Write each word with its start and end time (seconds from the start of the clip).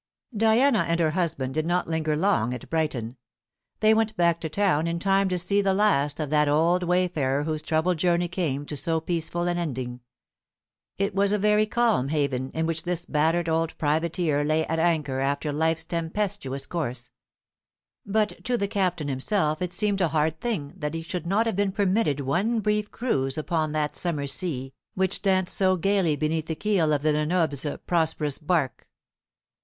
Diana 0.35 0.79
and 0.87 0.99
her 0.99 1.11
husband 1.11 1.53
did 1.53 1.67
not 1.67 1.87
linger 1.87 2.15
long 2.15 2.55
at 2.55 2.67
Brighton; 2.71 3.17
they 3.81 3.93
went 3.93 4.17
back 4.17 4.41
to 4.41 4.49
town 4.49 4.87
in 4.87 4.97
time 4.97 5.29
to 5.29 5.37
see 5.37 5.61
the 5.61 5.75
last 5.75 6.19
of 6.19 6.31
that 6.31 6.49
old 6.49 6.81
wayfarer 6.81 7.43
whose 7.43 7.61
troubled 7.61 7.97
journey 7.99 8.27
came 8.27 8.65
to 8.65 8.75
so 8.75 8.99
peaceful 8.99 9.43
an 9.43 9.59
ending. 9.59 10.01
It 10.97 11.13
was 11.13 11.31
a 11.31 11.37
very 11.37 11.67
calm 11.67 12.07
haven 12.09 12.49
in 12.55 12.65
which 12.65 12.81
this 12.81 13.05
battered 13.05 13.47
old 13.47 13.77
privateer 13.77 14.43
lay 14.43 14.65
at 14.65 14.79
anchor 14.79 15.19
after 15.19 15.51
life's 15.51 15.83
tempestuous 15.83 16.65
course; 16.65 17.11
but 18.03 18.43
to 18.45 18.57
the 18.57 18.67
Captain 18.67 19.07
himself 19.07 19.61
it 19.61 19.71
seemed 19.71 20.01
a 20.01 20.07
hard 20.07 20.39
thing 20.41 20.73
that 20.77 20.95
he 20.95 21.03
should 21.03 21.27
not 21.27 21.45
have 21.45 21.55
been 21.55 21.71
permitted 21.71 22.21
one 22.21 22.59
brief 22.59 22.89
cruise 22.89 23.37
upon 23.37 23.71
that 23.73 23.95
summer 23.95 24.25
sea 24.25 24.73
which 24.95 25.21
danced 25.21 25.55
so 25.55 25.75
gaily 25.77 26.15
beneath 26.15 26.47
the 26.47 26.55
keel 26.55 26.91
of 26.91 27.03
the 27.03 27.13
Lenobles' 27.13 27.77
prosperous 27.85 28.39
bark. 28.39 28.89